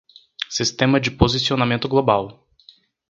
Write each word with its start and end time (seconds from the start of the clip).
Sistema 0.49 0.99
de 0.99 1.11
posicionamento 1.11 1.87
global 1.87 2.39